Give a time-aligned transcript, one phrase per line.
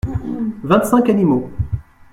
[0.63, 1.51] Vingt-cinq animaux.